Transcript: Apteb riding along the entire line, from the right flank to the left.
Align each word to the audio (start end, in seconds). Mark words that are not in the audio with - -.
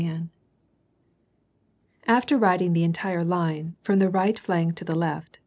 Apteb 2.07 2.41
riding 2.41 2.67
along 2.69 2.73
the 2.73 2.83
entire 2.83 3.23
line, 3.23 3.75
from 3.83 3.99
the 3.99 4.09
right 4.09 4.39
flank 4.39 4.73
to 4.77 4.83
the 4.83 4.95
left. 4.95 5.37